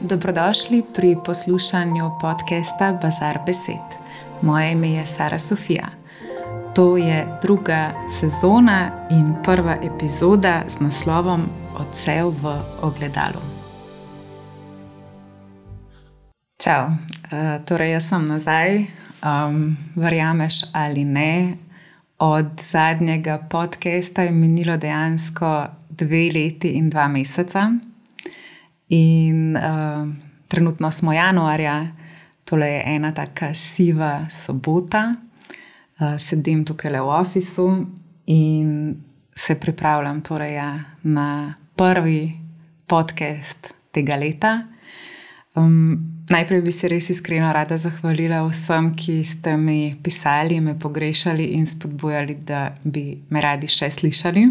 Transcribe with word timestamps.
Dobrodošli 0.00 0.82
pri 0.94 1.16
poslušanju 1.24 2.10
podcasta 2.20 2.98
Bazar 3.02 3.38
Besed. 3.46 3.98
Moje 4.42 4.72
ime 4.72 4.90
je 4.90 5.06
Sara 5.06 5.38
Sofija. 5.38 5.88
To 6.74 6.96
je 6.96 7.38
druga 7.42 7.92
sezona 8.20 8.90
in 9.10 9.34
prva 9.44 9.76
epizoda 9.82 10.62
z 10.68 10.80
naslovom 10.80 11.48
Odsev 11.78 12.28
v 12.28 12.60
ogledalu. 12.82 13.42
Čau, 16.62 16.86
uh, 16.86 16.94
torej 17.66 17.90
jaz 17.90 18.08
sem 18.08 18.24
nazaj, 18.24 18.78
um, 18.78 19.76
verjameš 19.96 20.54
ali 20.72 21.04
ne. 21.04 21.56
Od 22.18 22.62
zadnjega 22.70 23.38
podcasta 23.50 24.22
je 24.22 24.30
minilo 24.30 24.76
dejansko 24.76 25.66
dve 25.90 26.30
leti 26.34 26.68
in 26.68 26.90
dva 26.90 27.08
meseca. 27.08 27.87
In 28.88 29.56
uh, 29.56 30.08
trenutno 30.48 30.90
smo 30.90 31.12
januarja, 31.12 31.86
tole 32.48 32.66
je 32.66 32.82
ena 32.86 33.12
taka 33.14 33.54
siva 33.54 34.26
sobota, 34.30 35.14
uh, 36.00 36.16
sedim 36.18 36.64
tukaj 36.64 36.92
le 36.92 37.00
v 37.00 37.12
ofisu 37.20 37.68
in 38.26 38.96
se 39.34 39.54
pripravljam 39.60 40.20
torej, 40.20 40.54
ja, 40.54 40.70
na 41.02 41.54
prvi 41.76 42.32
podcast 42.86 43.72
tega 43.92 44.16
leta. 44.16 44.62
Um, 45.54 46.24
najprej 46.30 46.62
bi 46.62 46.72
se 46.72 46.88
res 46.88 47.10
iskreno 47.10 47.52
rada 47.52 47.76
zahvalila 47.78 48.40
vsem, 48.48 48.92
ki 48.96 49.20
ste 49.24 49.56
mi 49.56 49.96
pisali, 50.02 50.60
me 50.60 50.78
pogrešali 50.78 51.44
in 51.44 51.66
spodbujali, 51.66 52.34
da 52.34 52.72
bi 52.84 53.18
me 53.30 53.40
radi 53.44 53.68
še 53.68 53.90
slišali 53.90 54.48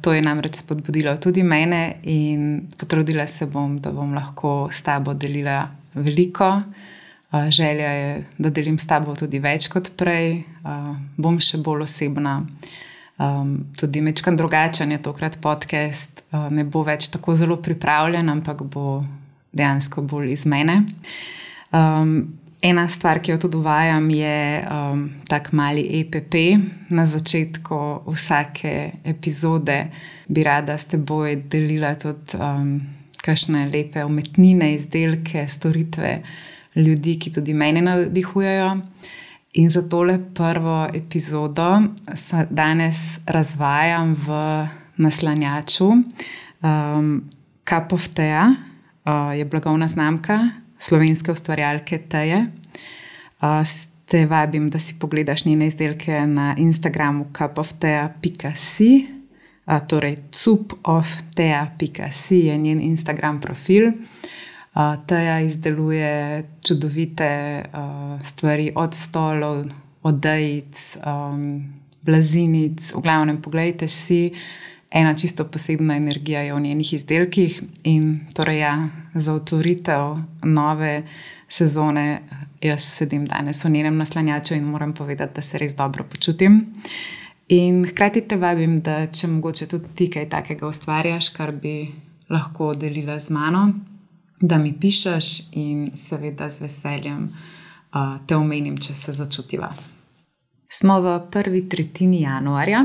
to 0.00 0.12
je 0.12 0.22
namreč 0.24 0.62
spodbudilo 0.62 1.12
tudi 1.20 1.42
mene 1.42 1.98
in 2.08 2.68
potrudila 2.78 3.26
se 3.26 3.46
bom, 3.46 3.78
da 3.80 3.92
bom 3.92 4.14
lahko 4.16 4.68
s 4.72 4.82
tabo 4.82 5.14
delila 5.14 5.66
veliko. 5.94 6.62
Želja 7.48 7.90
je, 7.92 8.24
da 8.38 8.50
delim 8.50 8.78
s 8.78 8.86
tabo 8.88 9.12
tudi 9.14 9.38
več 9.38 9.66
kot 9.68 9.90
prej, 10.00 10.38
bom 11.20 11.36
še 11.44 11.60
bolj 11.60 11.84
osebna. 11.84 12.38
Um, 13.18 13.66
tudi 13.76 14.00
mečkam 14.00 14.36
drugačen 14.36 14.92
je 14.92 15.02
tokrat 15.02 15.40
podcast, 15.42 16.22
uh, 16.30 16.46
ne 16.54 16.62
bo 16.64 16.84
več 16.86 17.08
tako 17.10 17.34
zelo 17.34 17.56
pripravljen, 17.58 18.28
ampak 18.30 18.62
bo 18.62 19.00
dejansko 19.50 20.04
bolj 20.06 20.36
iz 20.36 20.44
mene. 20.46 20.76
Um, 21.74 22.37
Ena 22.62 22.88
stvar, 22.88 23.20
ki 23.22 23.30
jo 23.30 23.38
tudi 23.38 23.56
uvajam, 23.56 24.08
je 24.10 24.38
um, 24.66 25.04
tako 25.30 25.56
mali 25.56 25.84
EPP. 26.00 26.34
Na 26.90 27.04
začetku 27.06 28.02
vsake 28.06 28.90
epizode 29.04 29.76
bi 30.26 30.42
rada 30.42 30.74
s 30.78 30.90
teboj 30.90 31.36
delila 31.46 31.94
tudi 31.94 32.34
um, 32.34 32.80
kakšne 33.22 33.68
lepe 33.70 34.02
umetnine, 34.04 34.72
izdelke, 34.74 35.46
storitve 35.48 36.16
ljudi, 36.74 37.14
ki 37.22 37.30
tudi 37.38 37.54
mene 37.54 37.82
navdihujejo. 37.86 38.76
In 39.62 39.70
za 39.70 39.84
tole 39.88 40.18
prvo 40.34 40.88
epizodo 40.94 41.70
danes 42.50 43.20
razvajam 43.26 44.16
v 44.18 44.44
naslanjaču. 44.96 45.92
Um, 46.62 47.20
Cup 47.68 47.92
of 47.92 48.08
Tea 48.08 48.48
uh, 48.50 49.38
je 49.38 49.44
blagovna 49.44 49.88
znamka 49.88 50.66
slovenske 50.78 51.32
ustvarjalke 51.32 51.98
Teje. 51.98 52.46
Te 54.08 54.26
vabim, 54.26 54.70
da 54.70 54.78
si 54.78 54.94
pogledaš 54.98 55.44
njene 55.44 55.66
izdelke 55.66 56.26
na 56.26 56.54
Instagramu 56.58 57.26
cupoftea.si, 57.36 59.06
torej 59.88 60.16
cupoftea.si 60.32 62.36
je 62.36 62.58
njen 62.58 62.80
Instagram 62.80 63.40
profil. 63.40 63.92
Teja 65.06 65.40
izdeluje 65.40 66.44
čudovite 66.66 67.64
stvari, 68.24 68.72
od 68.74 68.94
stolov, 68.94 69.64
odejic, 70.02 70.96
blazinic. 72.02 72.94
V 72.94 73.00
glavnem, 73.00 73.42
pogledajte 73.42 73.88
si 73.88 74.32
ena 74.90 75.14
čisto 75.14 75.44
posebna 75.44 75.96
energija 75.96 76.40
je 76.40 76.54
v 76.54 76.60
njenih 76.60 76.92
izdelkih. 76.92 77.62
In 77.84 78.20
torej, 78.34 78.58
ja, 78.58 78.88
za 79.14 79.34
otvoritev 79.34 80.16
nove 80.42 81.02
sezone, 81.48 82.22
jaz 82.62 82.84
sedim 82.84 83.26
danes 83.26 83.64
v 83.64 83.70
njenem 83.70 83.96
naslanjaču 83.96 84.54
in 84.54 84.64
moram 84.64 84.92
povedati, 84.94 85.34
da 85.34 85.42
se 85.42 85.58
res 85.58 85.76
dobro 85.76 86.04
počutim. 86.04 86.66
In 87.48 87.86
hkrati 87.88 88.20
te 88.28 88.36
vabim, 88.36 88.80
da 88.80 89.06
če 89.06 89.28
mogoče 89.28 89.66
tudi 89.66 89.94
ti 89.94 90.10
kaj 90.12 90.28
takega 90.28 90.68
ustvarjaš, 90.68 91.30
kar 91.32 91.52
bi 91.52 91.88
lahko 92.28 92.74
delila 92.76 93.18
z 93.20 93.32
mano, 93.32 93.62
da 94.40 94.58
mi 94.58 94.74
pišeš 94.80 95.30
in 95.56 95.90
seveda 95.96 96.50
z 96.50 96.66
veseljem 96.66 97.22
uh, 97.24 98.18
te 98.26 98.36
omenim, 98.36 98.76
če 98.76 98.94
se 98.94 99.12
začutiva. 99.16 99.72
Smo 100.68 101.00
v 101.00 101.14
prvi 101.32 101.64
tretjini 101.68 102.20
januarja. 102.22 102.84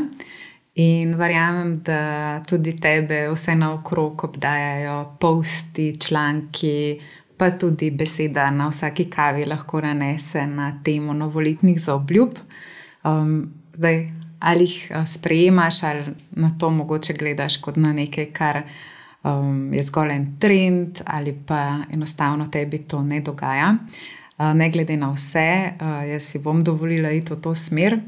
In 0.75 1.13
verjamem, 1.15 1.75
da 1.85 2.41
tudi 2.49 2.73
tebe 2.81 3.27
vse 3.29 3.53
naokrog 3.55 4.23
obdajajo 4.25 5.17
posti, 5.19 5.91
članki, 6.01 6.99
pa 7.37 7.51
tudi 7.51 7.91
beseda 7.91 8.47
na 8.51 8.71
vsaki 8.71 9.05
kavi 9.05 9.45
lahko 9.45 9.81
nanese 9.81 10.47
na 10.47 10.71
temo 10.83 11.13
novoletnih 11.13 11.77
zaobljub. 11.81 12.39
Um, 13.03 13.53
zdaj, 13.73 14.07
ali 14.39 14.63
jih 14.63 14.91
sprejemaš, 15.05 15.83
ali 15.83 16.15
na 16.31 16.49
to 16.59 16.69
mogoče 16.69 17.13
gledaš 17.13 17.57
kot 17.61 17.77
na 17.77 17.93
nekaj, 17.93 18.31
kar 18.33 18.63
um, 19.23 19.73
je 19.73 19.83
zgolj 19.83 20.15
en 20.15 20.27
trend, 20.39 21.01
ali 21.05 21.37
pa 21.47 21.83
enostavno 21.93 22.47
tebi 22.47 22.77
to 22.77 23.03
ne 23.03 23.21
dogaja. 23.21 23.75
Uh, 24.37 24.55
ne 24.57 24.69
glede 24.69 24.97
na 24.97 25.13
vse, 25.13 25.49
uh, 25.81 26.01
jaz 26.09 26.33
si 26.33 26.39
bom 26.39 26.63
dovolila 26.63 27.11
iti 27.11 27.33
v 27.33 27.41
to 27.41 27.55
smer. 27.55 27.99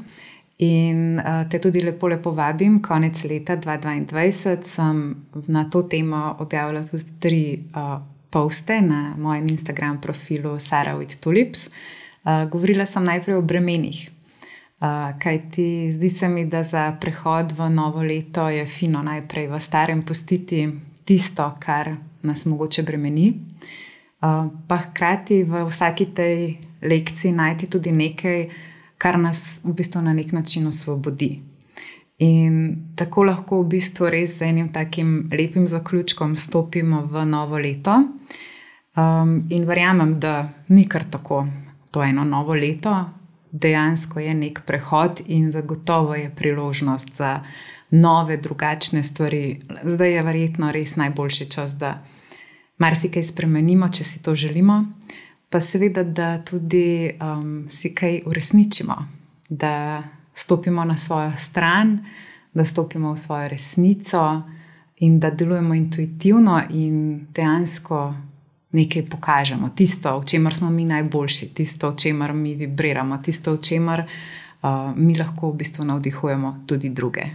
In 0.56 1.20
uh, 1.20 1.44
te 1.48 1.58
tudi 1.58 1.82
lepo, 1.82 2.08
lepo 2.08 2.32
vabim. 2.32 2.80
Konec 2.80 3.24
leta 3.28 3.56
2022 3.56 4.62
sem 4.64 5.02
na 5.46 5.64
to 5.68 5.82
temo 5.82 6.36
objavila 6.40 6.80
tudi 6.84 7.04
tri 7.18 7.42
uh, 7.74 8.00
poste 8.30 8.80
na 8.80 9.14
mojem 9.18 9.48
Instagram 9.50 10.00
profilu 10.00 10.58
Sara 10.58 10.96
with 10.96 11.20
Tulips. 11.20 11.68
Uh, 12.24 12.48
govorila 12.48 12.86
sem 12.86 13.04
najprej 13.04 13.36
o 13.36 13.42
bremenih. 13.42 14.10
Uh, 14.80 15.12
Kaj 15.18 15.38
ti 15.50 15.92
zdi 15.92 16.10
se 16.10 16.28
mi, 16.28 16.44
da 16.44 16.62
za 16.64 16.96
prehod 17.00 17.52
v 17.52 17.68
novo 17.70 18.02
leto 18.02 18.48
je 18.48 18.66
fino 18.66 19.02
najprej 19.02 19.48
v 19.48 19.60
starem 19.60 20.02
pustiti 20.02 20.68
tisto, 21.04 21.54
kar 21.60 21.94
nas 22.22 22.46
mogoče 22.46 22.82
bremeni, 22.82 23.28
uh, 24.20 24.48
pa 24.68 24.76
hkrati 24.76 25.44
v 25.44 25.64
vsaki 25.68 26.06
tej 26.14 26.56
lekciji 26.82 27.32
najti 27.32 27.70
tudi 27.70 27.92
nekaj, 27.92 28.48
kar 28.98 29.18
nas 29.18 29.60
v 29.64 29.72
bistvu 29.72 30.02
na 30.02 30.12
nek 30.12 30.32
način 30.32 30.66
osvobodi. 30.66 31.40
In 32.18 32.76
tako 32.96 33.26
lahko 33.28 33.60
v 33.60 33.68
bistvu 33.76 34.08
res 34.10 34.38
z 34.38 34.48
enim 34.48 34.72
takim 34.72 35.28
lepim 35.32 35.66
zaključkom 35.68 36.36
stopimo 36.36 37.02
v 37.04 37.26
novo 37.26 37.58
leto. 37.58 37.96
Um, 38.96 39.42
in 39.50 39.66
verjamem, 39.68 40.16
da 40.20 40.48
ni 40.68 40.86
kar 40.88 41.04
tako 41.10 41.46
to 41.92 42.02
eno 42.02 42.24
novo 42.24 42.54
leto, 42.54 42.94
dejansko 43.52 44.20
je 44.20 44.34
nek 44.34 44.62
prehod 44.66 45.20
in 45.26 45.52
zagotovo 45.52 46.14
je 46.14 46.32
priložnost 46.36 47.16
za 47.16 47.40
nove, 47.90 48.36
drugačne 48.36 49.02
stvari. 49.02 49.60
Zdaj 49.84 50.12
je 50.12 50.22
verjetno 50.24 50.72
res 50.72 50.96
najboljši 50.96 51.50
čas, 51.50 51.76
da 51.76 52.02
marsikaj 52.78 53.22
spremenimo, 53.22 53.88
če 53.88 54.04
si 54.04 54.22
to 54.22 54.34
želimo 54.34 54.84
pa 55.50 55.60
seveda, 55.60 56.02
da 56.02 56.38
tudi 56.44 57.10
um, 57.20 57.66
si 57.68 57.94
kaj 57.94 58.22
uresničimo, 58.26 58.96
da 59.48 60.02
stopimo 60.34 60.84
na 60.84 60.96
svojo 60.98 61.32
stran, 61.38 61.98
da 62.54 62.64
stopimo 62.64 63.12
v 63.12 63.16
svojo 63.16 63.48
resnico 63.48 64.42
in 64.96 65.20
da 65.20 65.30
delujemo 65.30 65.74
intuitivno 65.74 66.62
in 66.70 67.26
dejansko 67.34 68.14
nekaj 68.72 69.06
pokažemo. 69.08 69.68
Tisto, 69.74 70.18
v 70.20 70.24
čemer 70.24 70.54
smo 70.54 70.70
mi 70.70 70.84
najboljši, 70.84 71.54
tisto, 71.54 71.90
v 71.90 71.96
čemer 71.96 72.32
mi 72.32 72.54
vibriramo, 72.54 73.18
tisto, 73.18 73.52
v 73.52 73.60
čemer 73.60 74.04
uh, 74.04 74.92
mi 74.96 75.16
lahko 75.16 75.50
v 75.50 75.56
bistvu 75.56 75.84
navdihujemo 75.84 76.64
tudi 76.66 76.90
druge. 76.90 77.26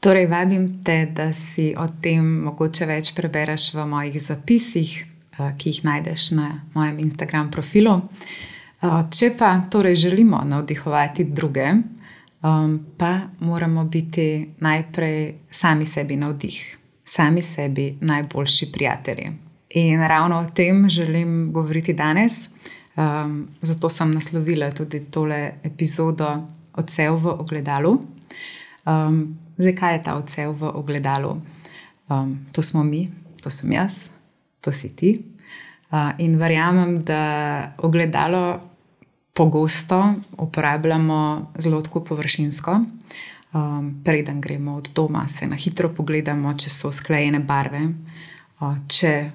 Torej, 0.00 0.26
vabim 0.26 0.82
te, 0.84 1.06
da 1.14 1.32
si 1.32 1.74
o 1.78 1.86
tem 2.02 2.26
mogoče 2.44 2.86
več 2.86 3.12
prebereš 3.14 3.68
v 3.74 3.86
mojih 3.86 4.18
zapisih, 4.22 5.11
ki 5.58 5.70
jih 5.70 5.84
najdeš 5.84 6.30
na 6.30 6.60
mojem 6.74 6.98
Instagram 6.98 7.50
profilu. 7.50 8.00
Eh, 8.82 9.02
če 9.10 9.32
pa 9.38 9.54
torej 9.70 9.96
želimo 9.96 10.42
navdihovati 10.44 11.24
druge, 11.24 11.72
pa 12.98 13.20
moramo 13.40 13.84
biti 13.84 14.54
najprej 14.58 15.34
sami 15.50 15.86
sebi 15.86 16.16
navdih, 16.16 16.78
sami 17.04 17.42
sebi 17.42 17.98
najboljši 18.00 18.72
prijatelji. 18.72 19.28
In 19.74 20.00
ravno 20.00 20.38
o 20.38 20.50
tem 20.54 20.88
želim 20.90 21.52
govoriti 21.52 21.92
danes. 21.92 22.48
Um, 22.96 23.48
zato 23.62 23.88
sem 23.88 24.12
naslovila 24.12 24.70
tudi 24.70 25.00
tole 25.10 25.52
epizodo 25.64 26.46
Odsev 26.74 27.14
v 27.14 27.26
ogledalu. 27.40 28.00
Um, 28.84 29.38
zdaj, 29.56 29.74
kaj 29.76 29.94
je 29.94 30.02
ta 30.02 30.16
odsev 30.16 30.52
v 30.52 30.70
ogledalu? 30.74 31.36
Um, 32.08 32.38
to 32.52 32.62
smo 32.62 32.82
mi, 32.84 33.08
to 33.40 33.50
sem 33.50 33.72
jaz, 33.72 34.11
to 34.62 34.72
si 34.72 34.94
ti. 34.96 35.16
Uh, 35.92 36.14
in 36.24 36.38
verjamem, 36.40 37.02
da 37.04 37.74
ogledalo 37.84 38.60
pogosto 39.32 40.14
uporabljamo 40.38 41.52
zelo 41.58 41.82
površinsko. 41.82 42.80
Um, 43.52 44.00
preden 44.04 44.40
gremo 44.40 44.76
od 44.76 44.90
doma, 44.94 45.28
se 45.28 45.46
na 45.46 45.56
hitro 45.56 45.88
pogledamo, 45.92 46.54
če 46.56 46.70
so 46.70 46.88
usklajene 46.88 47.40
barve, 47.44 47.82
uh, 48.60 48.78
če 48.88 49.30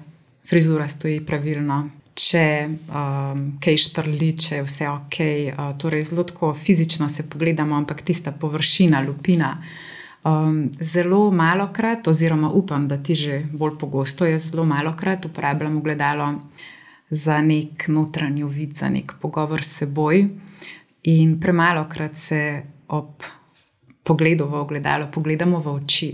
frizura 0.48 0.88
stoji 0.88 1.20
pravilno, 1.26 1.76
če 2.18 2.42
um, 2.66 3.44
kaj 3.62 3.78
štrli, 3.78 4.32
če 4.34 4.56
je 4.56 4.64
vse 4.66 4.88
ok. 4.90 5.18
Uh, 5.52 5.62
torej, 5.78 6.08
zelo 6.10 6.24
tako 6.26 6.50
fizično 6.54 7.06
se 7.08 7.28
pogledamo, 7.30 7.76
ampak 7.76 8.02
tista 8.02 8.32
površina, 8.32 9.04
lupina. 9.06 9.52
Um, 10.28 10.70
zelo 10.80 11.30
malo 11.30 11.68
krat, 11.72 12.08
oziroma 12.08 12.50
upam, 12.50 12.88
da 12.88 12.96
ti 13.02 13.14
že 13.14 13.46
bolj 13.52 13.78
pogosto, 13.78 14.26
jaz 14.26 14.50
zelo 14.50 14.64
malo 14.64 14.92
krat 14.96 15.24
uporabljam 15.24 15.80
gledalo 15.82 16.34
za 17.10 17.40
nek 17.40 17.88
notranji 17.88 18.44
vid, 18.44 18.74
za 18.76 18.88
nek 18.88 19.12
pogovor 19.20 19.62
s 19.62 19.78
seboj. 19.78 20.26
In 21.02 21.40
premalo 21.40 21.86
krat 21.88 22.16
se 22.16 22.62
ob 22.88 23.22
pogledu 24.02 24.48
v 24.48 24.54
ogledalo 24.54 25.08
pogledamo 25.12 25.60
v 25.60 25.74
oči. 25.74 26.10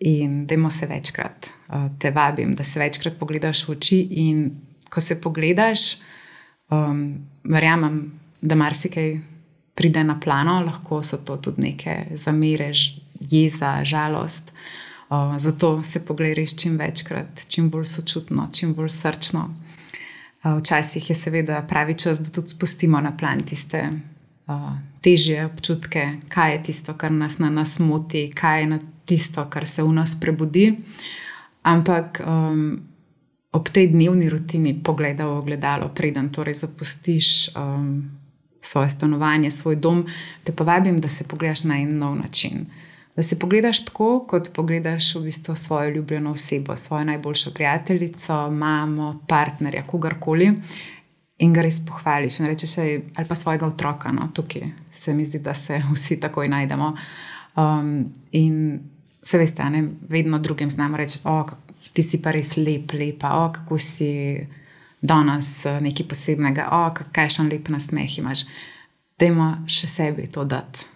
In 0.00 0.46
da 0.46 0.70
se 0.70 0.86
večkrat, 0.86 1.50
uh, 1.68 1.98
te 1.98 2.10
vabim, 2.10 2.54
da 2.54 2.64
se 2.64 2.80
večkrat 2.80 3.18
pogledaš 3.18 3.68
v 3.68 3.70
oči. 3.70 4.00
In 4.10 4.50
ko 4.90 5.00
se 5.00 5.20
pogledaš, 5.20 5.96
um, 6.70 7.24
verjamem, 7.44 8.20
da 8.40 8.54
marsikaj 8.54 9.20
pride 9.74 10.04
na 10.04 10.20
plano, 10.20 10.60
lahko 10.64 11.02
so 11.02 11.18
to 11.24 11.36
tudi 11.36 11.62
neke 11.62 11.96
zamere, 12.14 12.72
jeza, 13.30 13.84
žalost. 13.84 14.52
Uh, 15.10 15.38
zato 15.38 15.82
se 15.82 16.04
pogledaš 16.04 16.56
čim 16.56 16.78
večkrat, 16.78 17.46
čim 17.48 17.70
bolj 17.70 17.84
sočutno, 17.84 18.48
čim 18.52 18.74
bolj 18.74 18.88
srčno. 18.88 19.54
Uh, 20.44 20.58
včasih 20.58 21.10
je 21.10 21.16
seveda 21.16 21.62
pravi 21.68 21.94
čas, 21.94 22.20
da 22.20 22.30
tudi 22.30 22.48
spustimo 22.48 23.00
na 23.00 23.16
plan 23.16 23.42
tiste 23.42 23.90
uh, 24.46 24.72
težje 25.00 25.46
občutke, 25.46 26.08
kaj 26.28 26.52
je 26.52 26.62
tisto, 26.62 26.94
kar 26.94 27.12
nas 27.12 27.38
na 27.38 27.50
nas 27.50 27.78
moti, 27.78 28.30
kaj 28.34 28.62
je 28.62 28.78
tisto, 29.04 29.44
kar 29.50 29.66
se 29.66 29.82
v 29.82 29.92
nas 29.92 30.16
prebudi. 30.20 30.78
Ampak 31.62 32.20
um, 32.26 32.80
ob 33.52 33.68
tej 33.68 33.92
dnevni 33.92 34.28
rutini 34.28 34.74
pogleda 34.74 35.28
v 35.28 35.38
ogledalo, 35.38 35.88
preden 35.94 36.28
torej 36.28 36.54
zapustiš 36.54 37.54
um, 37.56 38.10
svoje 38.60 38.90
stanovanje, 38.90 39.50
svoj 39.50 39.76
dom, 39.76 40.04
te 40.44 40.52
pa 40.52 40.64
vabim, 40.64 41.00
da 41.00 41.08
se 41.08 41.24
pogledaš 41.24 41.64
na 41.64 41.78
en 41.80 41.98
nov 41.98 42.16
način. 42.16 42.66
Da 43.16 43.22
se 43.22 43.38
pogledaš 43.38 43.84
tako, 43.84 44.26
kot 44.28 44.50
pogledaš 44.54 45.14
v 45.14 45.20
bistvu 45.28 45.54
svojo 45.56 45.90
ljubljeno 45.90 46.32
osebo, 46.32 46.76
svojo 46.76 47.04
najboljšo 47.04 47.50
prijateljico, 47.54 48.50
mamo, 48.50 49.20
partnerja, 49.28 49.84
kogarkoli 49.86 50.52
in 51.38 51.52
ga 51.52 51.62
res 51.62 51.78
pohvališ. 51.86 52.38
Rečeš, 52.38 52.78
ali 52.78 53.28
pa 53.28 53.34
svojega 53.34 53.66
otroka, 53.66 54.12
no, 54.12 54.28
tukaj 54.34 54.62
se 54.94 55.14
mi 55.14 55.26
zdi, 55.26 55.38
da 55.38 55.54
se 55.54 55.82
vsi 55.94 56.20
takoj 56.20 56.48
najdemo. 56.48 56.96
Um, 57.56 58.12
in 58.32 58.80
se 59.22 59.38
veste, 59.38 59.64
ne, 59.70 59.84
vedno 60.08 60.38
drugim 60.38 60.70
znamo 60.70 60.96
reči, 60.96 61.18
oh, 61.24 61.50
ti 61.92 62.02
si 62.02 62.22
pa 62.22 62.32
res 62.34 62.56
lep, 62.56 62.92
lepa, 62.92 63.30
oh, 63.44 63.52
kako 63.52 63.78
si 63.78 64.10
danes 65.00 65.64
nekaj 65.80 66.08
posebnega, 66.08 66.66
oh, 66.72 66.90
kakšen 67.12 67.48
lep 67.52 67.68
nasmeh 67.68 68.18
imaš. 68.18 68.46
Dajmo 69.18 69.52
še 69.70 69.86
sebi 69.86 70.26
to 70.26 70.44
dati. 70.44 70.93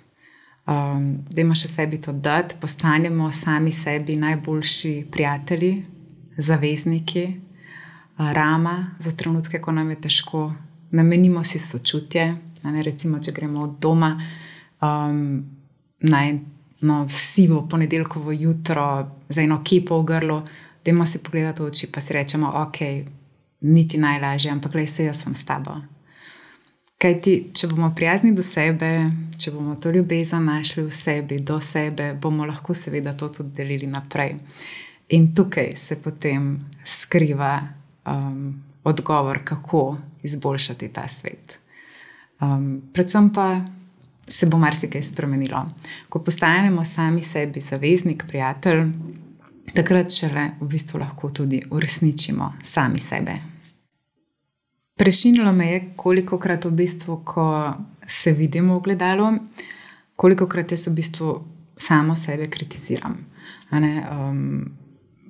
Um, 0.68 1.24
Dajmo 1.32 1.54
še 1.56 1.68
sebi 1.70 1.96
to 1.96 2.12
dati, 2.12 2.58
postanemo 2.60 3.30
sami 3.32 3.72
sebi 3.72 4.18
najboljši 4.20 5.06
prijatelji, 5.10 5.84
zavezniki, 6.36 7.24
rama 8.18 8.90
za 9.00 9.12
trenutke, 9.16 9.62
ko 9.64 9.72
nam 9.72 9.90
je 9.90 10.00
težko, 10.00 10.42
namenimo 10.90 11.44
si 11.44 11.58
sočutje. 11.58 12.26
Ne, 12.64 12.82
recimo, 12.82 13.20
če 13.22 13.32
gremo 13.32 13.62
od 13.64 13.78
doma 13.80 14.10
um, 14.82 15.20
na 16.04 16.24
eno 16.28 16.96
sivo 17.08 17.62
ponedeljkovo 17.70 18.32
jutro, 18.32 18.86
za 19.28 19.40
eno 19.42 19.62
kipo 19.64 20.02
v 20.02 20.04
grlu, 20.04 20.40
da 20.84 20.90
imamo 20.90 21.06
si 21.06 21.22
pogledati 21.22 21.62
v 21.62 21.70
oči, 21.70 21.88
pa 21.92 22.02
si 22.04 22.12
rečemo, 22.12 22.50
ok, 22.66 22.82
niti 23.60 23.98
najlažje, 23.98 24.50
ampak 24.52 24.74
le 24.74 24.86
se 24.86 25.08
jaz 25.08 25.22
sem 25.22 25.34
s 25.34 25.48
tabo. 25.48 25.78
Kaj 26.98 27.12
ti, 27.22 27.32
če 27.54 27.68
bomo 27.70 27.92
prijazni 27.94 28.32
do 28.34 28.42
sebe, 28.42 28.88
če 29.38 29.52
bomo 29.54 29.76
to 29.78 29.92
ljubezen 29.94 30.48
našli 30.50 30.82
v 30.82 30.94
sebi, 30.94 31.36
do 31.46 31.60
sebe, 31.62 32.08
bomo 32.18 32.46
lahko 32.46 32.74
seveda 32.74 33.12
to 33.14 33.28
tudi 33.36 33.52
delili 33.60 33.86
naprej. 33.86 34.32
In 35.14 35.28
tukaj 35.34 35.76
se 35.78 35.94
potem 36.02 36.56
skriva 36.82 37.52
um, 38.02 38.48
odgovor, 38.82 39.38
kako 39.44 39.82
izboljšati 40.26 40.88
ta 40.92 41.06
svet. 41.08 41.54
Um, 42.40 42.66
predvsem 42.92 43.30
pa 43.30 43.60
se 44.26 44.48
bo 44.50 44.58
marsikaj 44.58 45.02
spremenilo. 45.02 45.60
Ko 46.08 46.18
postanemo 46.18 46.84
sami 46.84 47.22
sebi 47.22 47.62
zaveznik, 47.62 48.24
prijatelj, 48.26 48.82
takrat 49.74 50.10
šele 50.10 50.48
v 50.60 50.68
bistvu 50.74 50.98
lahko 50.98 51.30
tudi 51.30 51.62
uresničimo 51.70 52.52
sami 52.62 52.98
sebe. 52.98 53.38
Prešinilo 54.98 55.52
me 55.52 55.66
je, 55.66 55.80
koliko 55.96 56.38
krat 56.38 56.64
v 56.64 56.70
bistvu, 56.70 57.20
ko 57.24 57.74
se 58.06 58.32
vidimo 58.32 58.78
v 58.78 58.82
gledalu, 58.82 59.30
koliko 60.16 60.48
krat 60.50 60.72
jaz 60.74 60.88
v 60.88 60.94
bistvu 60.98 61.34
samo 61.78 62.16
sebe 62.16 62.48
kritiziram. 62.50 63.14
Um, 63.70 64.72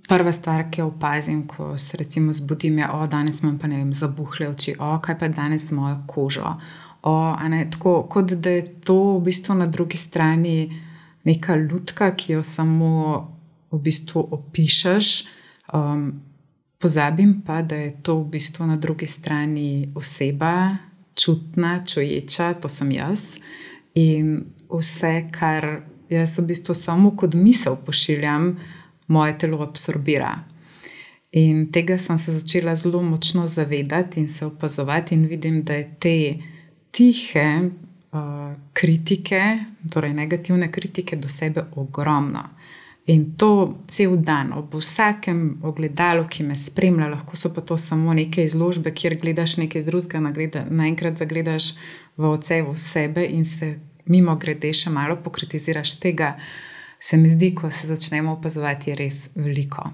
prva 0.08 0.32
stvar, 0.32 0.70
ki 0.70 0.80
jo 0.80 0.86
opazim, 0.88 1.42
ko 1.46 1.76
se 1.78 1.96
recimo 2.00 2.32
zbudim, 2.32 2.78
je, 2.78 2.86
da 2.86 3.06
danes 3.06 3.42
imam 3.42 3.58
pa 3.58 3.68
ne 3.68 3.82
vem, 3.82 3.92
zabuhle 3.92 4.48
oči, 4.48 4.72
o, 4.80 4.94
kaj 5.04 5.18
pa 5.18 5.28
danes 5.28 5.68
z 5.68 5.76
mojo 5.76 5.98
kožo. 6.06 6.54
O, 7.02 7.14
ne, 7.48 7.66
tako, 7.70 8.02
kot 8.10 8.32
da 8.32 8.50
je 8.56 8.64
to 8.80 8.96
v 9.18 9.26
bistvu 9.28 9.54
na 9.54 9.66
drugi 9.66 10.00
strani 10.00 10.70
neka 11.28 11.58
lutka, 11.60 12.14
ki 12.16 12.38
jo 12.38 12.42
samo 12.42 12.94
v 13.70 13.82
bistvu 13.84 14.24
opišeš. 14.32 15.12
Um, 15.76 16.08
pozabim 16.78 17.42
pa, 17.46 17.62
da 17.62 17.76
je 17.76 17.96
to 18.02 18.18
v 18.20 18.28
bistvu 18.36 18.66
na 18.66 18.76
drugi 18.76 19.06
strani 19.06 19.92
oseba, 19.94 20.76
čutna, 21.14 21.84
čuječa, 21.86 22.54
to 22.54 22.68
sem 22.68 22.92
jaz. 22.92 23.24
In 23.94 24.44
vse, 24.70 25.28
kar 25.34 25.82
jaz 26.08 26.38
v 26.38 26.46
bistvu 26.52 26.74
samo 26.74 27.16
kot 27.16 27.34
misel 27.34 27.76
pošiljam, 27.76 28.52
moje 29.08 29.38
telo 29.38 29.62
absorbira. 29.62 30.36
In 31.32 31.66
tega 31.72 31.98
sem 31.98 32.18
se 32.18 32.32
začela 32.32 32.76
zelo 32.76 33.02
močno 33.02 33.46
zavedati 33.46 34.20
in 34.20 34.28
se 34.28 34.46
opazovati, 34.46 35.14
in 35.14 35.26
vidim, 35.26 35.62
da 35.62 35.74
je 35.74 35.94
te 36.00 36.16
tihe 36.90 37.60
uh, 37.60 38.54
kritike, 38.72 39.42
torej 39.90 40.14
negativne 40.14 40.72
kritike 40.72 41.16
do 41.16 41.28
sebe, 41.28 41.64
ogromno. 41.76 42.44
In 43.08 43.24
to 43.40 43.78
cel 43.88 44.18
dan, 44.20 44.52
ob 44.52 44.74
vsakem 44.76 45.62
ogledalu, 45.64 46.26
ki 46.28 46.44
me 46.44 46.56
spremlja, 46.58 47.08
lahko 47.08 47.36
so 47.40 47.48
pa 47.56 47.64
to 47.64 47.78
samo 47.80 48.12
neke 48.14 48.44
izložbe, 48.44 48.92
kjer 48.92 49.16
gledaš 49.22 49.56
nekaj 49.62 49.86
drugega, 49.86 50.20
naenkrat 50.68 51.16
zagledaš 51.16 51.72
v 52.20 52.28
ocevu 52.28 52.76
sebe 52.76 53.24
in 53.24 53.48
se 53.48 53.78
mimo 54.04 54.36
grede 54.36 54.74
še 54.76 54.92
malo 54.92 55.16
pokritiziraš 55.24 55.96
tega 56.02 56.34
se 57.00 57.16
mi 57.16 57.30
zdi, 57.30 57.54
ko 57.54 57.70
se 57.70 57.86
začnemo 57.86 58.32
opazovati, 58.32 58.90
je 58.90 58.96
res 58.96 59.20
veliko. 59.34 59.90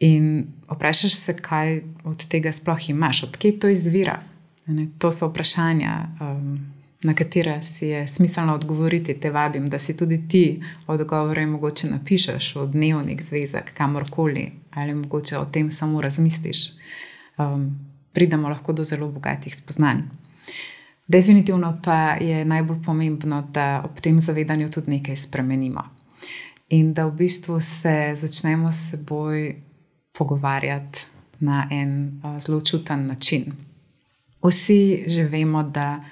In 0.00 0.46
vprašaš 0.70 1.14
se, 1.14 1.34
kaj 1.36 1.80
od 2.04 2.24
tega 2.30 2.52
sploh 2.52 2.90
imaš, 2.90 3.22
odkje 3.28 3.58
to 3.60 3.68
izvira. 3.68 4.20
Ne, 4.66 4.88
to 4.98 5.12
so 5.12 5.28
vprašanja, 5.28 5.94
um, 6.20 6.58
na 7.02 7.14
katera 7.14 7.62
si 7.62 7.86
je 7.86 8.08
smiselno 8.08 8.54
odgovoriti. 8.54 9.14
Te 9.20 9.30
vabim, 9.30 9.68
da 9.70 9.78
si 9.78 9.96
tudi 9.96 10.28
ti 10.28 10.62
odgovore 10.86 11.46
mogoče 11.46 11.90
napišeš 11.90 12.54
v 12.56 12.66
dnevnik, 12.66 13.22
zvezek, 13.22 13.74
kamorkoli, 13.74 14.50
ali 14.70 14.94
mogoče 14.94 15.38
o 15.38 15.44
tem 15.44 15.70
samo 15.70 16.00
razmisliš. 16.00 16.72
Um, 17.38 17.78
pridemo 18.12 18.48
lahko 18.48 18.72
do 18.72 18.84
zelo 18.84 19.08
bogatih 19.08 19.56
spoznanj. 19.56 20.02
Definitivno 21.08 21.80
pa 21.84 22.16
je 22.20 22.44
najbolj 22.44 22.82
pomembno, 22.84 23.42
da 23.52 23.82
ob 23.84 24.00
tem 24.00 24.20
zavedanju 24.20 24.70
tudi 24.70 24.90
nekaj 24.90 25.16
spremenimo 25.16 25.98
in 26.68 26.92
da 26.94 27.06
v 27.06 27.14
bistvu 27.16 27.60
se 27.60 28.16
začnemo 28.20 28.72
s 28.72 28.90
seboj 28.90 29.54
pogovarjati 30.18 31.06
na 31.40 31.68
en 31.70 32.20
uh, 32.24 32.38
zelo 32.38 32.60
čuten 32.60 33.06
način. 33.06 33.52
Vsi 34.42 35.04
že 35.06 35.24
vemo, 35.24 35.62
da 35.62 36.04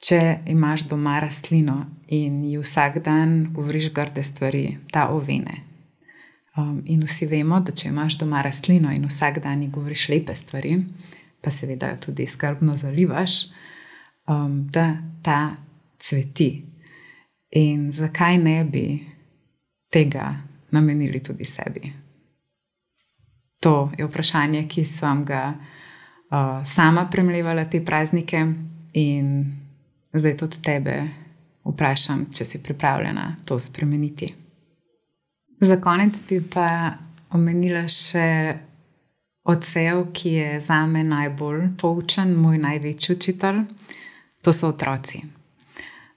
če 0.00 0.20
imaš 0.48 0.86
doma 0.88 1.18
rastlino 1.20 1.84
in 2.08 2.42
ji 2.44 2.58
vsak 2.58 2.98
dan 3.04 3.52
govoriš 3.52 3.90
grde 3.92 4.22
stvari, 4.22 4.78
ta 4.92 5.08
ovene. 5.08 5.60
Um, 6.56 6.82
in 6.86 7.04
vsi 7.06 7.28
vemo, 7.30 7.60
da 7.60 7.72
če 7.72 7.88
imaš 7.88 8.18
doma 8.18 8.42
rastlino 8.42 8.90
in 8.92 9.06
vsak 9.06 9.38
dan 9.44 9.62
ji 9.62 9.68
govoriš 9.70 10.08
lepe 10.08 10.34
stvari, 10.34 10.76
pa 11.40 11.50
seveda 11.50 11.92
jo 11.92 12.00
tudi 12.08 12.26
skrbno 12.26 12.76
zalivaš, 12.76 13.44
um, 14.28 14.66
da 14.72 14.96
ta 15.22 15.56
cveti. 15.98 16.50
In 17.60 17.90
zakaj 17.92 18.38
ne 18.38 18.64
bi 18.64 18.84
tega 19.90 20.34
namenili 20.70 21.22
tudi 21.22 21.44
sebi. 21.44 21.92
to 23.60 23.92
je 23.98 24.06
vprašanje, 24.06 24.64
ki 24.68 24.84
sem 24.84 25.24
ga 25.24 25.54
uh, 25.54 26.64
sama 26.64 27.08
premljevala 27.10 27.64
te 27.64 27.84
praznike 27.84 28.46
in 28.92 29.59
zdaj 30.12 30.36
tudi 30.36 30.62
tebe 30.62 30.96
vprašam, 31.64 32.26
če 32.32 32.44
si 32.44 32.62
pripravljena 32.62 33.34
to 33.46 33.58
spremeniti. 33.58 34.28
Za 35.60 35.76
konec 35.80 36.20
bi 36.28 36.40
pa 36.40 36.96
omenila 37.36 37.84
še 37.88 38.28
odsev, 39.44 40.06
ki 40.12 40.32
je 40.32 40.60
za 40.60 40.86
me 40.86 41.04
najbolj 41.04 41.68
poučen, 41.80 42.32
moj 42.36 42.58
največji 42.58 43.16
učitelj. 43.16 43.60
To 44.40 44.52
so 44.56 44.70
otroci. 44.72 45.20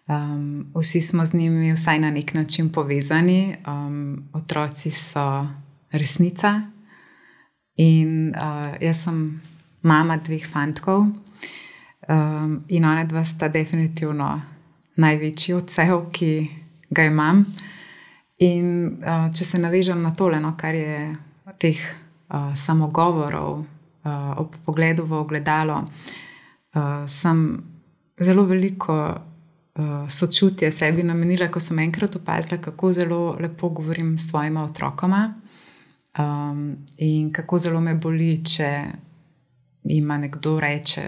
Um, 0.08 0.72
vsi 0.76 1.02
smo 1.02 1.26
z 1.26 1.34
njimi 1.34 1.74
vsaj 1.74 2.00
na 2.00 2.12
nek 2.12 2.34
način 2.34 2.70
povezani. 2.72 3.56
Um, 3.68 4.30
otroci 4.34 4.92
so 4.92 5.48
resnica. 5.92 6.62
In 7.76 8.32
uh, 8.36 8.76
jaz 8.82 9.04
sem 9.04 9.42
mama 9.82 10.18
dveh 10.18 10.46
fantkov, 10.48 11.08
um, 12.08 12.64
in 12.68 12.86
ona 12.86 13.04
dva 13.04 13.24
sta 13.26 13.48
definitivno 13.48 14.42
največji 14.96 15.54
odsev, 15.54 16.10
ki 16.14 16.32
ga 16.90 17.06
imam. 17.10 17.44
In 18.44 18.68
uh, 19.00 19.30
če 19.34 19.46
se 19.46 19.60
navežem 19.62 20.02
na 20.02 20.14
tole, 20.16 20.40
no, 20.42 20.54
kar 20.58 20.76
je 20.76 21.16
teh 21.60 21.80
uh, 21.80 22.52
samogovorov, 22.56 23.62
uh, 23.62 24.34
ob 24.42 24.56
pogledu 24.66 25.06
v 25.08 25.20
ogledalo, 25.22 25.84
uh, 25.84 27.06
sem 27.08 27.46
zelo 28.20 28.44
veliko 28.46 28.98
uh, 29.14 30.10
sočutja 30.10 30.72
sebi 30.72 31.04
namenila, 31.04 31.50
ko 31.52 31.62
sem 31.64 31.80
enkrat 31.86 32.16
opazila, 32.20 32.60
kako 32.62 32.92
zelo 32.92 33.22
lepo 33.40 33.70
govorim 33.70 34.18
s 34.18 34.30
svojima 34.30 34.64
otrokoma. 34.64 35.34
Um, 36.20 36.86
in 36.98 37.32
kako 37.34 37.58
zelo 37.60 37.82
me 37.82 37.96
boli, 37.96 38.44
če 38.46 38.70
ima 39.90 40.18
nekdo 40.18 40.60
reče, 40.60 41.08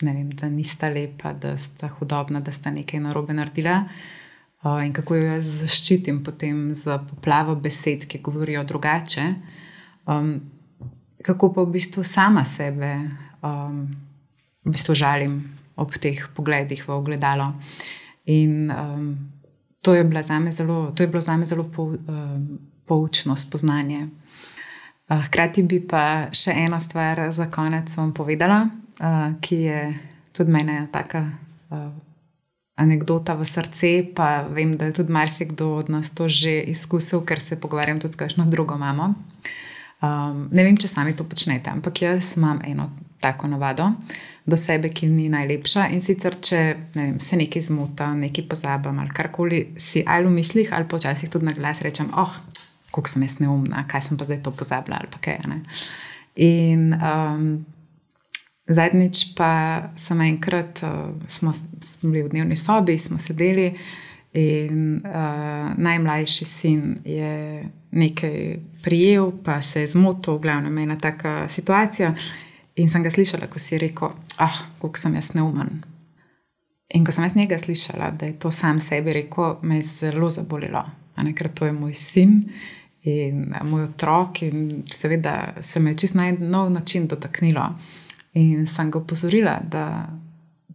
vem, 0.00 0.30
da 0.32 0.48
nista 0.48 0.88
lepa, 0.88 1.32
da 1.32 1.56
sta 1.58 1.88
hudobna, 1.98 2.40
da 2.40 2.52
sta 2.52 2.72
nekaj 2.72 3.00
narobe 3.00 3.36
naredila. 3.36 3.84
Uh, 4.62 4.80
in 4.84 4.92
kako 4.92 5.16
jo 5.16 5.28
jaz 5.30 5.50
zaščitim 5.62 6.22
potem 6.24 6.74
za 6.76 6.98
poplavo 6.98 7.54
besed, 7.56 8.04
ki 8.08 8.20
govorijo 8.24 8.64
drugače. 8.64 9.26
Um, 10.06 10.34
kako 11.24 11.52
pa 11.54 11.64
v 11.64 11.76
bistvu 11.76 12.04
sama 12.04 12.44
sebe 12.44 12.92
um, 13.42 13.86
v 14.64 14.72
bistvu 14.72 14.94
žalim 14.94 15.40
ob 15.80 15.96
teh 15.96 16.20
pogledih 16.36 16.82
v 16.88 16.92
ogledalo. 16.92 17.54
In 18.28 18.70
um, 18.70 19.16
to 19.80 19.94
je, 19.94 20.04
zelo, 20.52 20.92
to 20.92 21.02
je 21.02 21.08
bilo 21.08 21.20
za 21.20 21.36
me 21.36 21.46
zelo 21.46 21.64
pou, 21.64 21.96
um, 21.96 22.58
poučno 22.84 23.36
spoznanje. 23.36 24.08
Uh, 25.08 25.24
hkrati 25.24 25.62
bi 25.62 25.80
pa 25.80 26.28
še 26.32 26.52
eno 26.52 26.80
stvar 26.80 27.32
za 27.32 27.48
konec 27.50 27.96
vam 27.96 28.12
povedala, 28.12 28.68
uh, 29.00 29.32
ki 29.40 29.56
je 29.56 29.80
tudi 30.36 30.52
meni 30.52 30.76
tako 30.92 31.24
uh, 31.70 31.90
anekdota 32.80 33.34
v 33.34 33.44
srce. 33.44 33.92
Pa 34.14 34.46
vem, 34.48 34.76
da 34.76 34.88
je 34.88 35.00
tudi 35.00 35.12
marsikdo 35.12 35.74
od 35.80 35.90
nas 35.90 36.14
to 36.14 36.28
že 36.28 36.60
izkusil, 36.72 37.24
ker 37.24 37.40
se 37.40 37.60
pogovarjam 37.60 38.00
tudi 38.00 38.14
s 38.14 38.20
kakšno 38.20 38.46
drugo 38.46 38.78
mamo. 38.78 39.14
Um, 40.00 40.48
ne 40.48 40.64
vem, 40.64 40.76
če 40.80 40.88
sami 40.88 41.12
to 41.12 41.26
počnete, 41.28 41.68
ampak 41.68 42.00
jaz 42.00 42.36
imam 42.40 42.60
eno 42.64 42.88
tako 43.20 43.50
navado 43.52 43.90
do 44.48 44.56
sebe, 44.56 44.88
ki 44.88 45.10
ni 45.12 45.28
najlepša. 45.28 45.90
In 45.92 46.00
sicer, 46.00 46.38
če 46.40 46.60
ne 46.96 47.02
vem, 47.02 47.18
se 47.20 47.36
nekaj 47.36 47.66
zmota, 47.68 48.08
nekaj 48.16 48.46
pozabam 48.48 48.98
ali 49.02 49.12
karkoli 49.12 49.60
si 49.76 50.00
ali 50.06 50.24
v 50.24 50.32
mislih, 50.38 50.72
ali 50.72 50.88
počasih 50.88 51.28
tudi 51.28 51.44
na 51.44 51.52
glas 51.52 51.84
rečem, 51.84 52.08
oh, 52.16 52.32
kako 52.90 53.12
sem 53.12 53.28
jaz 53.28 53.36
neumna, 53.44 53.84
kaj 53.88 54.08
sem 54.08 54.16
pa 54.16 54.24
zdaj 54.24 54.40
to 54.46 54.54
pozabila 54.56 54.98
ali 54.98 55.20
kaj. 55.20 55.44
Ne? 55.52 55.60
In 56.40 56.96
um, 56.96 57.44
zadnjič 58.74 59.34
pa 59.36 59.82
sem 59.96 60.20
enkrat, 60.20 60.82
uh, 60.82 61.10
smo, 61.28 61.52
smo 61.80 62.10
bili 62.10 62.22
v 62.22 62.32
dnevni 62.34 62.56
sobi, 62.56 62.98
smo 62.98 63.18
sedeli. 63.18 63.72
In 64.32 65.02
uh, 65.02 65.72
najmlajši 65.76 66.44
sin 66.44 66.98
je 67.04 67.64
nekaj 67.90 68.58
prijel, 68.82 69.32
pa 69.44 69.60
se 69.60 69.80
je 69.80 69.86
zmotil, 69.86 70.38
glavno, 70.38 70.80
ena 70.80 70.98
taka 70.98 71.48
situacija. 71.48 72.14
In 72.76 72.88
sem 72.88 73.02
ga 73.02 73.10
slišala, 73.10 73.48
ko 73.50 73.58
si 73.58 73.78
rekel, 73.78 74.12
ah, 74.38 74.60
kako 74.80 74.98
sem 74.98 75.14
jaz 75.18 75.32
neumen. 75.34 75.82
In 76.94 77.04
ko 77.04 77.12
sem 77.12 77.24
jaz 77.24 77.34
njega 77.36 77.58
slišala, 77.58 78.10
da 78.10 78.26
je 78.26 78.38
to 78.38 78.50
sam 78.50 78.80
sebi 78.80 79.12
rekel, 79.12 79.56
me 79.62 79.76
je 79.76 79.82
zelo 79.82 80.30
zabolelo, 80.30 80.84
ker 81.36 81.48
to 81.54 81.66
je 81.66 81.72
moj 81.72 81.94
sin 81.94 82.44
in 83.02 83.54
moj 83.64 83.84
otrok. 83.84 84.42
In 84.42 84.82
seveda 84.92 85.54
se 85.62 85.80
me 85.80 85.90
je 85.90 85.98
čist 86.04 86.14
na 86.14 86.30
nov 86.38 86.70
način 86.70 87.06
dotaknilo. 87.06 87.68
In 88.32 88.66
sem 88.66 88.90
ga 88.90 88.98
opozorila, 88.98 89.60
da 89.68 90.08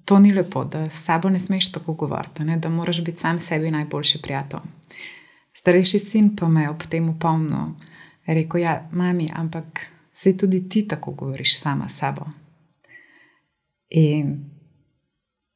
to 0.05 0.19
ni 0.19 0.33
lepo, 0.33 0.63
da 0.63 0.89
s 0.89 1.03
sabo 1.05 1.29
ne 1.29 1.39
smeš 1.39 1.71
tako 1.71 1.93
govoriti, 1.93 2.43
ne, 2.43 2.57
da 2.57 2.69
moraš 2.69 3.03
biti 3.03 3.19
sam 3.19 3.39
sebi 3.39 3.71
najboljši 3.71 4.21
prijatelj. 4.21 4.59
Starejši 5.53 5.99
sin 5.99 6.35
pa 6.35 6.47
me 6.47 6.61
je 6.61 6.69
ob 6.69 6.83
tem 6.89 7.09
upomnil, 7.09 7.73
rekel: 8.25 8.61
Ja, 8.61 8.89
mami, 8.91 9.29
ampak. 9.33 9.87
Sej 10.15 10.37
tudi 10.37 10.69
ti 10.69 10.87
tako 10.87 11.11
govoriš 11.11 11.59
sama 11.59 11.89
s 11.89 11.97
sabo. 11.97 12.25
In 13.89 14.45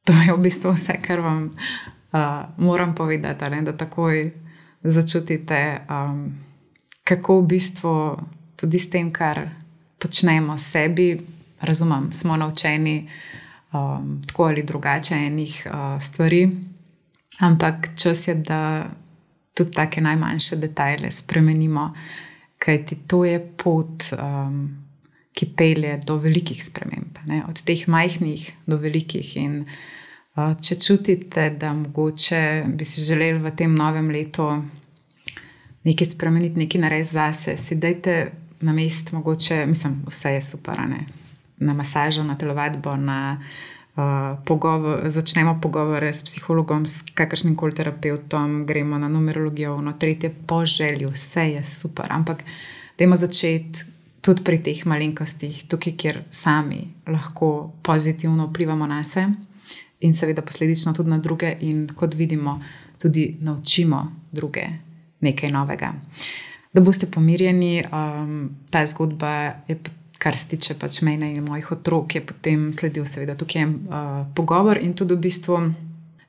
to 0.04 0.12
je 0.12 0.34
v 0.34 0.38
bistvu 0.42 0.72
vse, 0.72 0.98
kar 1.02 1.20
vam 1.20 1.46
uh, 1.46 2.20
moram 2.58 2.94
povedati, 2.94 3.50
ne? 3.50 3.62
da 3.62 3.76
takoj 3.76 4.30
začutite, 4.82 5.80
um, 5.88 6.32
kako 7.04 7.40
v 7.40 7.46
bistvu 7.46 8.16
tudi 8.56 8.78
s 8.78 8.90
tem, 8.90 9.12
kar 9.12 9.48
počnemo 9.98 10.58
sebi, 10.58 11.20
razumem, 11.60 12.12
smo 12.12 12.36
naučeni 12.36 13.08
um, 13.72 14.22
tako 14.26 14.44
ali 14.44 14.62
drugače 14.62 15.14
enih 15.14 15.66
uh, 15.66 16.02
stvari, 16.02 16.50
ampak 17.40 17.88
čas 17.96 18.28
je, 18.28 18.34
da 18.34 18.90
tudi 19.54 19.70
take 19.70 20.00
najmanjše 20.00 20.56
detajle 20.56 21.10
spremenimo 21.10 21.92
kajti 22.60 22.96
to 23.06 23.24
je 23.24 23.40
pot, 23.56 24.12
um, 24.12 24.68
ki 25.32 25.46
pelje 25.56 25.94
do 26.06 26.18
velikih 26.20 26.60
sprememb, 26.64 27.22
ne? 27.26 27.42
od 27.48 27.62
teh 27.64 27.86
majhnih 27.88 28.50
do 28.66 28.76
velikih. 28.80 29.30
In, 29.40 29.62
uh, 30.36 30.52
če 30.60 30.76
čutite, 30.82 31.48
da 31.56 31.72
mogoče 31.76 32.42
bi 32.76 32.84
si 32.84 33.06
želeli 33.06 33.40
v 33.40 33.54
tem 33.56 33.74
novem 33.76 34.10
letu 34.12 34.50
nekaj 35.88 36.12
spremeniti, 36.12 36.60
nekaj 36.60 36.84
narediti 36.84 37.14
zase, 37.14 37.56
si 37.56 37.78
dajte 37.80 38.18
na 38.60 38.74
mest, 38.76 39.14
mogoče, 39.16 39.64
mislim, 39.66 40.02
vse 40.10 40.34
je 40.36 40.42
super, 40.44 40.82
ne? 40.88 41.06
Na 41.60 41.74
masažo, 41.74 42.24
na 42.24 42.36
telovadbo, 42.38 42.96
na 42.96 43.38
Uh, 43.90 44.38
pogovor, 44.46 45.02
začnemo 45.10 45.58
pogovore 45.60 46.12
s 46.12 46.22
psihologom, 46.22 46.86
s 46.86 47.02
kakršnim 47.14 47.56
koli 47.58 47.74
terapeutom, 47.74 48.62
gremo 48.66 48.98
na 48.98 49.08
numerologijo, 49.10 49.74
na 49.82 49.92
tretje 49.92 50.30
po 50.46 50.64
želji, 50.64 51.10
vse 51.10 51.40
je 51.50 51.64
super. 51.64 52.06
Ampak 52.08 52.44
dajmo 52.98 53.16
začeti 53.16 53.84
tudi 54.20 54.44
pri 54.44 54.60
teh 54.62 54.86
malenkostih, 54.86 55.64
tukaj, 55.68 55.96
kjer 55.96 56.22
sami 56.30 56.86
lahko 57.10 57.72
pozitivno 57.82 58.46
vplivamo 58.46 58.86
na 58.86 59.02
sebe 59.02 59.34
in 60.00 60.14
seveda 60.14 60.42
posledično 60.42 60.92
tudi 60.92 61.10
na 61.10 61.18
druge, 61.18 61.56
in 61.60 61.88
kot 61.94 62.14
vidimo, 62.14 62.60
tudi 62.98 63.36
naučimo 63.40 64.06
druge 64.32 64.64
nekaj 65.20 65.50
novega. 65.50 65.92
Da 66.72 66.80
boste 66.80 67.10
pomirjeni, 67.10 67.82
um, 67.92 68.50
ta 68.70 68.86
zgodba 68.86 69.32
je 69.68 69.76
kar 70.20 70.36
se 70.36 70.48
tiče 70.52 70.76
pač 70.76 71.00
mene 71.02 71.30
in 71.32 71.46
mojih 71.48 71.70
otrok, 71.72 72.14
je 72.14 72.20
potem 72.26 72.66
sledil, 72.76 73.06
seveda, 73.08 73.34
tukaj 73.40 73.62
en 73.62 73.70
uh, 73.88 74.08
pogovor 74.36 74.78
in 74.82 74.92
tudi 74.94 75.16
v 75.16 75.24
bistvu 75.24 75.60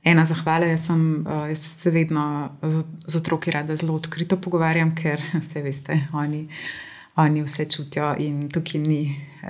ena 0.07 0.23
zahvala. 0.25 0.69
Jaz, 0.71 0.85
sem, 0.87 1.01
uh, 1.25 1.43
jaz 1.51 1.65
se 1.81 1.91
vedno 1.91 2.23
z, 2.63 2.85
z 3.07 3.19
otroki 3.19 3.51
rada 3.51 3.75
zelo 3.75 3.97
odkrito 3.99 4.39
pogovarjam, 4.39 4.93
ker 4.95 5.19
se 5.49 5.63
veste, 5.65 5.99
oni, 6.15 6.45
oni 7.19 7.43
vse 7.43 7.67
čutijo 7.67 8.13
in 8.23 8.47
tukaj 8.53 8.79
ni, 8.85 9.01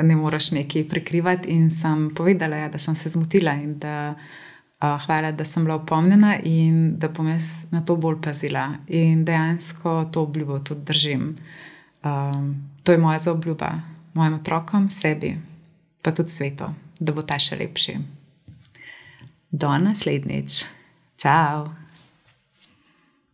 ne 0.01 0.17
moreš 0.17 0.55
nekaj 0.57 0.87
prekrivati. 0.89 1.53
In 1.53 1.69
sem 1.69 2.09
povedala, 2.17 2.63
ja, 2.65 2.73
da 2.73 2.81
sem 2.81 2.97
se 2.97 3.13
zmotila 3.13 3.55
in 3.61 3.77
da. 3.79 4.15
Uh, 4.81 4.95
hvala, 5.03 5.29
da 5.37 5.45
sem 5.45 5.61
bila 5.61 5.75
opomnjena 5.77 6.39
in 6.49 6.95
da 6.97 7.11
bom 7.13 7.27
jaz 7.29 7.67
na 7.69 7.83
to 7.85 7.93
bolj 8.01 8.15
pazila. 8.25 8.63
In 8.89 9.21
dejansko 9.21 10.07
to 10.09 10.23
obljubo 10.25 10.57
tudi 10.65 10.81
držim. 10.89 11.35
Um, 12.01 12.55
to 12.81 12.95
je 12.95 12.97
moja 12.97 13.19
zaobljuba 13.21 13.75
mojim 14.13 14.33
otrokom, 14.33 14.89
sebi, 14.89 15.37
pa 16.01 16.11
tudi 16.11 16.29
svetu, 16.29 16.73
da 16.99 17.13
bo 17.13 17.21
ta 17.21 17.39
še 17.39 17.55
lepši. 17.59 17.97
Do 19.51 19.71
naslednjič. 19.77 20.63
Ciao! 21.17 21.90